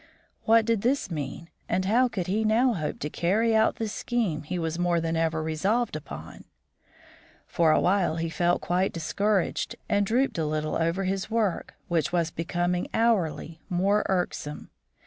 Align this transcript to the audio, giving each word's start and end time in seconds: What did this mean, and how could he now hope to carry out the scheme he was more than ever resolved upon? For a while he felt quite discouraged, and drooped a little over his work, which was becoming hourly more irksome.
What 0.45 0.65
did 0.65 0.81
this 0.81 1.11
mean, 1.11 1.51
and 1.69 1.85
how 1.85 2.07
could 2.07 2.25
he 2.25 2.43
now 2.43 2.73
hope 2.73 2.97
to 3.01 3.09
carry 3.11 3.55
out 3.55 3.75
the 3.75 3.87
scheme 3.87 4.41
he 4.41 4.57
was 4.57 4.79
more 4.79 4.99
than 4.99 5.15
ever 5.15 5.43
resolved 5.43 5.95
upon? 5.95 6.45
For 7.45 7.69
a 7.71 7.79
while 7.79 8.15
he 8.15 8.27
felt 8.27 8.61
quite 8.61 8.93
discouraged, 8.93 9.75
and 9.87 10.03
drooped 10.03 10.39
a 10.39 10.47
little 10.47 10.75
over 10.75 11.03
his 11.03 11.29
work, 11.29 11.75
which 11.87 12.11
was 12.11 12.31
becoming 12.31 12.87
hourly 12.95 13.61
more 13.69 14.03
irksome. 14.09 14.71